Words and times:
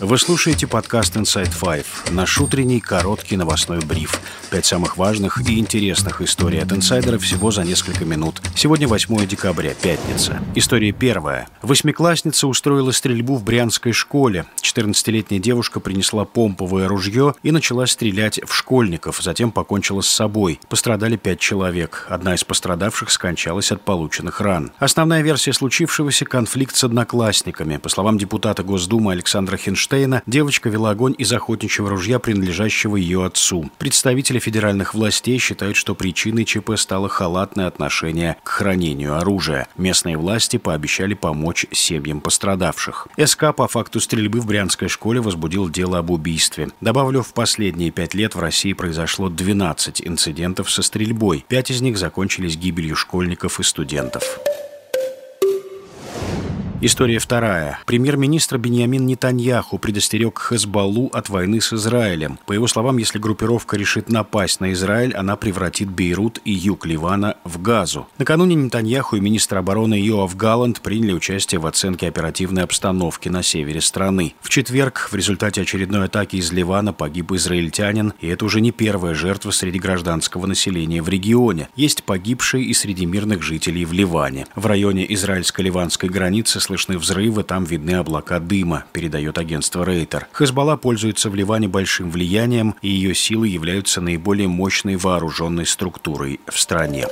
Вы 0.00 0.16
слушаете 0.16 0.66
подкаст 0.66 1.14
Inside 1.16 1.52
Five, 1.52 1.84
наш 2.10 2.40
утренний 2.40 2.80
короткий 2.80 3.36
новостной 3.36 3.80
бриф. 3.80 4.18
Пять 4.50 4.64
самых 4.64 4.96
важных 4.96 5.46
и 5.46 5.58
интересных 5.58 6.22
историй 6.22 6.62
от 6.62 6.72
инсайдера 6.72 7.18
всего 7.18 7.50
за 7.50 7.64
несколько 7.64 8.06
минут. 8.06 8.40
Сегодня 8.56 8.88
8 8.88 9.26
декабря, 9.26 9.74
пятница. 9.74 10.40
История 10.54 10.92
первая. 10.92 11.48
Восьмиклассница 11.60 12.48
устроила 12.48 12.92
стрельбу 12.92 13.36
в 13.36 13.44
Брянской 13.44 13.92
школе. 13.92 14.46
14-летняя 14.62 15.38
девушка 15.38 15.80
принесла 15.80 16.24
помповое 16.24 16.88
ружье 16.88 17.34
и 17.42 17.50
начала 17.50 17.86
стрелять 17.86 18.40
в 18.42 18.54
школьников, 18.54 19.20
затем 19.20 19.52
покончила 19.52 20.00
с 20.00 20.08
собой. 20.08 20.60
Пострадали 20.70 21.16
пять 21.16 21.40
человек. 21.40 22.06
Одна 22.08 22.34
из 22.34 22.42
пострадавших 22.42 23.10
скончалась 23.10 23.70
от 23.70 23.82
полученных 23.82 24.40
ран. 24.40 24.72
Основная 24.78 25.20
версия 25.20 25.52
случившегося– 25.52 26.24
конфликт 26.26 26.74
с 26.74 26.84
одноклассниками. 26.84 27.76
По 27.76 27.90
словам 27.90 28.16
депутата 28.16 28.62
Госдумы 28.62 29.12
Александра 29.12 29.58
Хинштейна, 29.58 29.89
девочка 30.26 30.68
вела 30.68 30.90
огонь 30.90 31.14
из 31.18 31.32
охотничьего 31.32 31.90
ружья, 31.90 32.18
принадлежащего 32.18 32.96
ее 32.96 33.24
отцу. 33.24 33.70
Представители 33.78 34.38
федеральных 34.38 34.94
властей 34.94 35.38
считают, 35.38 35.76
что 35.76 35.94
причиной 35.94 36.44
ЧП 36.44 36.76
стало 36.76 37.08
халатное 37.08 37.66
отношение 37.66 38.36
к 38.42 38.48
хранению 38.48 39.16
оружия. 39.16 39.68
Местные 39.76 40.16
власти 40.16 40.56
пообещали 40.56 41.14
помочь 41.14 41.66
семьям 41.72 42.20
пострадавших. 42.20 43.08
СК 43.24 43.54
по 43.56 43.68
факту 43.68 44.00
стрельбы 44.00 44.40
в 44.40 44.46
Брянской 44.46 44.88
школе 44.88 45.20
возбудил 45.20 45.68
дело 45.68 45.98
об 45.98 46.10
убийстве. 46.10 46.68
Добавлю, 46.80 47.22
в 47.22 47.32
последние 47.34 47.90
пять 47.90 48.14
лет 48.14 48.34
в 48.34 48.40
России 48.40 48.72
произошло 48.72 49.28
12 49.28 50.06
инцидентов 50.06 50.70
со 50.70 50.82
стрельбой. 50.82 51.44
Пять 51.48 51.70
из 51.70 51.80
них 51.80 51.98
закончились 51.98 52.56
гибелью 52.56 52.96
школьников 52.96 53.60
и 53.60 53.62
студентов. 53.62 54.40
История 56.82 57.18
вторая. 57.18 57.78
Премьер-министр 57.84 58.56
Беньямин 58.56 59.04
Нетаньяху 59.04 59.76
предостерег 59.76 60.38
Хезбаллу 60.38 61.08
от 61.08 61.28
войны 61.28 61.60
с 61.60 61.74
Израилем. 61.74 62.38
По 62.46 62.54
его 62.54 62.66
словам, 62.66 62.96
если 62.96 63.18
группировка 63.18 63.76
решит 63.76 64.08
напасть 64.08 64.60
на 64.60 64.72
Израиль, 64.72 65.12
она 65.12 65.36
превратит 65.36 65.90
Бейрут 65.90 66.40
и 66.46 66.52
юг 66.52 66.86
Ливана 66.86 67.36
в 67.44 67.60
Газу. 67.60 68.08
Накануне 68.16 68.54
Нетаньяху 68.54 69.16
и 69.16 69.20
министр 69.20 69.58
обороны 69.58 69.92
Йоав 69.92 70.34
Галланд 70.38 70.80
приняли 70.80 71.12
участие 71.12 71.58
в 71.60 71.66
оценке 71.66 72.08
оперативной 72.08 72.62
обстановки 72.62 73.28
на 73.28 73.42
севере 73.42 73.82
страны. 73.82 74.32
В 74.40 74.48
четверг 74.48 75.10
в 75.12 75.14
результате 75.14 75.60
очередной 75.60 76.06
атаки 76.06 76.36
из 76.36 76.50
Ливана 76.50 76.94
погиб 76.94 77.32
израильтянин, 77.32 78.14
и 78.22 78.28
это 78.28 78.46
уже 78.46 78.62
не 78.62 78.72
первая 78.72 79.12
жертва 79.12 79.50
среди 79.50 79.78
гражданского 79.78 80.46
населения 80.46 81.02
в 81.02 81.10
регионе. 81.10 81.68
Есть 81.76 82.04
погибшие 82.04 82.64
и 82.64 82.72
среди 82.72 83.04
мирных 83.04 83.42
жителей 83.42 83.84
в 83.84 83.92
Ливане. 83.92 84.46
В 84.54 84.64
районе 84.64 85.04
израильско-ливанской 85.12 86.08
границы 86.08 86.58
слышны 86.70 86.98
взрывы, 86.98 87.42
там 87.42 87.64
видны 87.64 87.96
облака 87.96 88.38
дыма, 88.38 88.84
передает 88.92 89.38
агентство 89.38 89.84
Рейтер. 89.84 90.28
Хезбалла 90.32 90.76
пользуется 90.76 91.28
в 91.28 91.34
Ливане 91.34 91.66
большим 91.66 92.12
влиянием, 92.12 92.76
и 92.80 92.88
ее 92.88 93.12
силы 93.12 93.48
являются 93.48 94.00
наиболее 94.00 94.46
мощной 94.46 94.94
вооруженной 94.94 95.66
структурой 95.66 96.38
в 96.46 96.60
стране. 96.60 97.06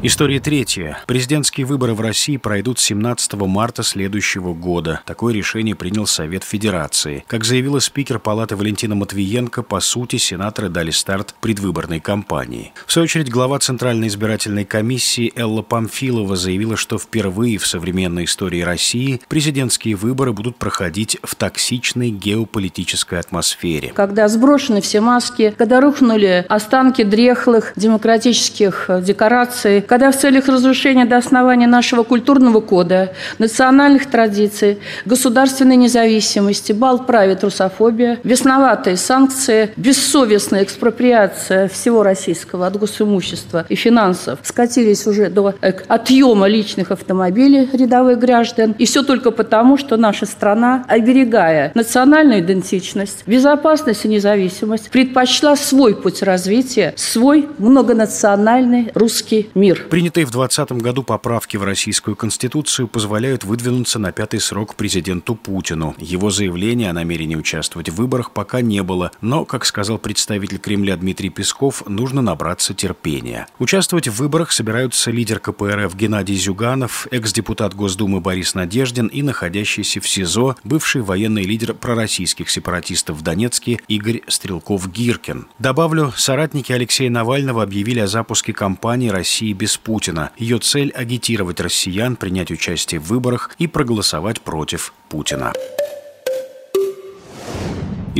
История 0.00 0.38
третья. 0.38 1.00
Президентские 1.08 1.66
выборы 1.66 1.92
в 1.92 2.00
России 2.00 2.36
пройдут 2.36 2.78
17 2.78 3.32
марта 3.32 3.82
следующего 3.82 4.54
года. 4.54 5.00
Такое 5.04 5.34
решение 5.34 5.74
принял 5.74 6.06
Совет 6.06 6.44
Федерации. 6.44 7.24
Как 7.26 7.42
заявила 7.42 7.80
спикер 7.80 8.20
Палаты 8.20 8.54
Валентина 8.54 8.94
Матвиенко, 8.94 9.64
по 9.64 9.80
сути, 9.80 10.14
сенаторы 10.14 10.68
дали 10.68 10.92
старт 10.92 11.34
предвыборной 11.40 11.98
кампании. 11.98 12.72
В 12.86 12.92
свою 12.92 13.04
очередь, 13.04 13.28
глава 13.28 13.58
Центральной 13.58 14.06
избирательной 14.06 14.64
комиссии 14.64 15.32
Элла 15.34 15.62
Памфилова 15.62 16.36
заявила, 16.36 16.76
что 16.76 16.96
впервые 16.96 17.58
в 17.58 17.66
современной 17.66 18.26
истории 18.26 18.60
России 18.60 19.20
президентские 19.26 19.96
выборы 19.96 20.32
будут 20.32 20.58
проходить 20.58 21.18
в 21.24 21.34
токсичной 21.34 22.10
геополитической 22.10 23.18
атмосфере. 23.18 23.88
Когда 23.96 24.28
сброшены 24.28 24.80
все 24.80 25.00
маски, 25.00 25.52
когда 25.58 25.80
рухнули 25.80 26.46
останки 26.48 27.02
дрехлых 27.02 27.72
демократических 27.74 28.88
декораций, 29.02 29.87
когда 29.88 30.12
в 30.12 30.16
целях 30.16 30.46
разрушения 30.48 31.06
до 31.06 31.16
основания 31.16 31.66
нашего 31.66 32.02
культурного 32.04 32.60
кода, 32.60 33.14
национальных 33.38 34.06
традиций, 34.06 34.78
государственной 35.06 35.76
независимости, 35.76 36.72
бал 36.72 37.04
правит 37.04 37.42
русофобия, 37.42 38.18
весноватые 38.22 38.96
санкции, 38.96 39.70
бессовестная 39.76 40.62
экспроприация 40.62 41.68
всего 41.68 42.02
российского 42.02 42.66
от 42.66 42.78
госимущества 42.78 43.64
и 43.68 43.74
финансов 43.74 44.38
скатились 44.42 45.06
уже 45.06 45.30
до 45.30 45.54
э, 45.62 45.72
отъема 45.88 46.46
личных 46.46 46.90
автомобилей 46.90 47.68
рядовых 47.72 48.18
граждан. 48.18 48.74
И 48.78 48.84
все 48.84 49.02
только 49.02 49.30
потому, 49.30 49.78
что 49.78 49.96
наша 49.96 50.26
страна, 50.26 50.84
оберегая 50.86 51.72
национальную 51.74 52.40
идентичность, 52.40 53.22
безопасность 53.26 54.04
и 54.04 54.08
независимость, 54.08 54.90
предпочла 54.90 55.56
свой 55.56 55.94
путь 55.96 56.22
развития, 56.22 56.92
свой 56.96 57.48
многонациональный 57.58 58.90
русский 58.94 59.48
мир. 59.54 59.77
Принятые 59.90 60.26
в 60.26 60.30
2020 60.30 60.82
году 60.82 61.02
поправки 61.02 61.56
в 61.56 61.64
Российскую 61.64 62.16
Конституцию 62.16 62.88
позволяют 62.88 63.44
выдвинуться 63.44 63.98
на 63.98 64.12
пятый 64.12 64.40
срок 64.40 64.74
президенту 64.74 65.34
Путину. 65.34 65.94
Его 65.98 66.30
заявления 66.30 66.90
о 66.90 66.92
намерении 66.92 67.36
участвовать 67.36 67.88
в 67.88 67.94
выборах 67.94 68.32
пока 68.32 68.60
не 68.60 68.82
было, 68.82 69.12
но, 69.20 69.44
как 69.44 69.64
сказал 69.64 69.98
представитель 69.98 70.58
Кремля 70.58 70.96
Дмитрий 70.96 71.30
Песков, 71.30 71.82
нужно 71.86 72.22
набраться 72.22 72.74
терпения. 72.74 73.46
Участвовать 73.58 74.08
в 74.08 74.16
выборах 74.16 74.52
собираются 74.52 75.10
лидер 75.10 75.40
КПРФ 75.40 75.94
Геннадий 75.94 76.36
Зюганов, 76.36 77.06
экс-депутат 77.10 77.74
Госдумы 77.74 78.20
Борис 78.20 78.54
Надеждин 78.54 79.06
и 79.06 79.22
находящийся 79.22 80.00
в 80.00 80.08
СИЗО 80.08 80.56
бывший 80.64 81.02
военный 81.02 81.44
лидер 81.44 81.74
пророссийских 81.74 82.50
сепаратистов 82.50 83.16
в 83.16 83.22
Донецке 83.22 83.78
Игорь 83.88 84.22
Стрелков-Гиркин. 84.26 85.46
Добавлю, 85.58 86.12
соратники 86.16 86.72
Алексея 86.72 87.10
Навального 87.10 87.62
объявили 87.62 88.00
о 88.00 88.06
запуске 88.06 88.52
кампании 88.52 89.08
«России 89.08 89.52
без 89.52 89.67
Путина. 89.76 90.30
Ее 90.36 90.58
цель– 90.58 90.90
агитировать 90.94 91.60
россиян 91.60 92.16
принять 92.16 92.50
участие 92.50 93.00
в 93.00 93.08
выборах 93.08 93.54
и 93.58 93.66
проголосовать 93.66 94.40
против 94.40 94.94
Путина. 95.08 95.52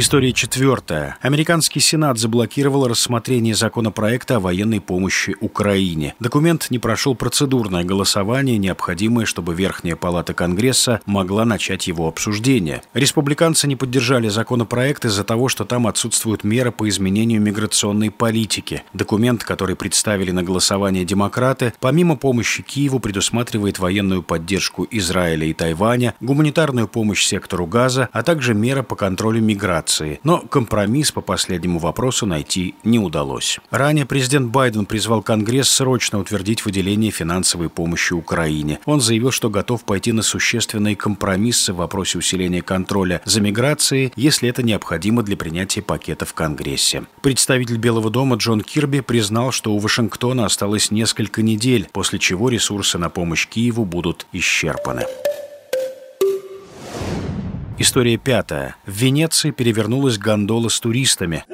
История 0.00 0.32
четвертая. 0.32 1.18
Американский 1.22 1.80
Сенат 1.80 2.18
заблокировал 2.18 2.86
рассмотрение 2.86 3.56
законопроекта 3.56 4.36
о 4.36 4.38
военной 4.38 4.80
помощи 4.80 5.34
Украине. 5.40 6.14
Документ 6.20 6.68
не 6.70 6.78
прошел 6.78 7.16
процедурное 7.16 7.82
голосование, 7.82 8.58
необходимое, 8.58 9.26
чтобы 9.26 9.56
Верхняя 9.56 9.96
палата 9.96 10.34
Конгресса 10.34 11.00
могла 11.04 11.44
начать 11.44 11.88
его 11.88 12.06
обсуждение. 12.06 12.82
Республиканцы 12.94 13.66
не 13.66 13.74
поддержали 13.74 14.28
законопроект 14.28 15.04
из-за 15.04 15.24
того, 15.24 15.48
что 15.48 15.64
там 15.64 15.88
отсутствуют 15.88 16.44
меры 16.44 16.70
по 16.70 16.88
изменению 16.88 17.40
миграционной 17.40 18.12
политики. 18.12 18.84
Документ, 18.92 19.42
который 19.42 19.74
представили 19.74 20.30
на 20.30 20.44
голосование 20.44 21.04
демократы, 21.04 21.72
помимо 21.80 22.14
помощи 22.14 22.62
Киеву 22.62 23.00
предусматривает 23.00 23.80
военную 23.80 24.22
поддержку 24.22 24.86
Израиля 24.92 25.46
и 25.46 25.54
Тайваня, 25.54 26.14
гуманитарную 26.20 26.86
помощь 26.86 27.24
сектору 27.24 27.66
газа, 27.66 28.08
а 28.12 28.22
также 28.22 28.54
меры 28.54 28.84
по 28.84 28.94
контролю 28.94 29.42
миграции 29.42 29.87
миграции, 29.88 30.20
но 30.24 30.40
компромисс 30.40 31.12
по 31.12 31.20
последнему 31.20 31.78
вопросу 31.78 32.26
найти 32.26 32.74
не 32.84 32.98
удалось. 32.98 33.58
Ранее 33.70 34.06
президент 34.06 34.50
Байден 34.50 34.86
призвал 34.86 35.22
Конгресс 35.22 35.68
срочно 35.68 36.18
утвердить 36.18 36.64
выделение 36.64 37.10
финансовой 37.10 37.68
помощи 37.68 38.12
Украине. 38.12 38.78
Он 38.84 39.00
заявил, 39.00 39.30
что 39.30 39.50
готов 39.50 39.84
пойти 39.84 40.12
на 40.12 40.22
существенные 40.22 40.96
компромиссы 40.96 41.72
в 41.72 41.76
вопросе 41.76 42.18
усиления 42.18 42.62
контроля 42.62 43.20
за 43.24 43.40
миграцией, 43.40 44.12
если 44.16 44.48
это 44.48 44.62
необходимо 44.62 45.22
для 45.22 45.36
принятия 45.36 45.82
пакета 45.82 46.24
в 46.24 46.34
Конгрессе. 46.34 47.04
Представитель 47.22 47.78
Белого 47.78 48.10
дома 48.10 48.36
Джон 48.36 48.60
Кирби 48.60 49.00
признал, 49.00 49.52
что 49.52 49.72
у 49.72 49.78
Вашингтона 49.78 50.44
осталось 50.44 50.90
несколько 50.90 51.42
недель, 51.42 51.88
после 51.92 52.18
чего 52.18 52.48
ресурсы 52.48 52.98
на 52.98 53.08
помощь 53.08 53.46
Киеву 53.48 53.84
будут 53.84 54.26
исчерпаны. 54.32 55.04
История 57.80 58.16
пятая. 58.16 58.74
В 58.86 58.90
Венеции 58.90 59.52
перевернулась 59.52 60.18
гондола 60.18 60.68
с 60.68 60.80
туристами. 60.80 61.44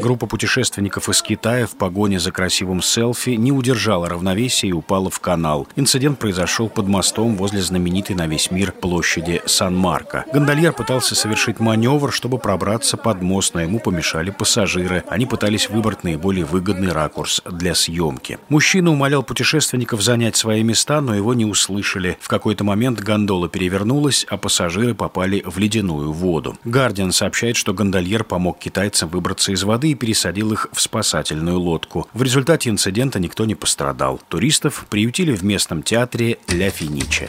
Группа 0.00 0.26
путешественников 0.26 1.08
из 1.08 1.20
Китая 1.20 1.66
в 1.66 1.76
погоне 1.76 2.18
за 2.18 2.32
красивым 2.32 2.80
селфи 2.80 3.30
не 3.30 3.52
удержала 3.52 4.08
равновесия 4.08 4.68
и 4.68 4.72
упала 4.72 5.10
в 5.10 5.20
канал. 5.20 5.68
Инцидент 5.76 6.18
произошел 6.18 6.68
под 6.68 6.88
мостом 6.88 7.36
возле 7.36 7.60
знаменитой 7.60 8.16
на 8.16 8.26
весь 8.26 8.50
мир 8.50 8.72
площади 8.72 9.42
Сан-Марко. 9.44 10.24
Гондольер 10.32 10.72
пытался 10.72 11.14
совершить 11.14 11.60
маневр, 11.60 12.12
чтобы 12.12 12.38
пробраться 12.38 12.96
под 12.96 13.20
мост, 13.20 13.52
но 13.54 13.60
ему 13.60 13.78
помешали 13.78 14.30
пассажиры. 14.30 15.04
Они 15.08 15.26
пытались 15.26 15.68
выбрать 15.68 16.02
наиболее 16.04 16.46
выгодный 16.46 16.92
ракурс 16.92 17.42
для 17.50 17.74
съемки. 17.74 18.38
Мужчина 18.48 18.90
умолял 18.90 19.22
путешественников 19.22 20.00
занять 20.00 20.36
свои 20.36 20.62
места, 20.62 21.00
но 21.00 21.14
его 21.14 21.34
не 21.34 21.44
услышали. 21.44 22.16
В 22.20 22.28
какой-то 22.28 22.64
момент 22.64 23.00
гондола 23.00 23.48
перевернулась, 23.48 24.24
а 24.30 24.38
пассажиры 24.38 24.94
попали 24.94 25.42
в 25.44 25.58
ледяную 25.58 26.12
воду. 26.12 26.56
Гардиан 26.64 27.12
сообщает, 27.12 27.56
что 27.56 27.74
гондольер 27.74 28.24
помог 28.30 28.60
китайцам 28.60 29.08
выбраться 29.08 29.50
из 29.50 29.64
воды 29.64 29.90
и 29.90 29.94
пересадил 29.96 30.52
их 30.52 30.68
в 30.72 30.80
спасательную 30.80 31.58
лодку. 31.58 32.08
В 32.14 32.22
результате 32.22 32.70
инцидента 32.70 33.18
никто 33.18 33.44
не 33.44 33.56
пострадал. 33.56 34.20
Туристов 34.28 34.86
приютили 34.88 35.34
в 35.34 35.42
местном 35.42 35.82
театре 35.82 36.38
«Ля 36.46 36.70
Финиче». 36.70 37.28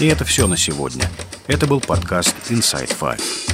И 0.00 0.06
это 0.06 0.24
все 0.24 0.48
на 0.48 0.56
сегодня. 0.56 1.04
Это 1.46 1.68
был 1.68 1.78
подкаст 1.78 2.34
Inside 2.50 2.98
Five. 2.98 3.53